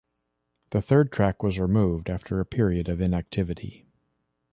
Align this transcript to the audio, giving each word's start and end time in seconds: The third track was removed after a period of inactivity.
The 0.71 0.81
third 0.81 1.11
track 1.11 1.43
was 1.43 1.59
removed 1.59 2.09
after 2.09 2.39
a 2.39 2.45
period 2.47 2.89
of 2.89 3.01
inactivity. 3.01 3.85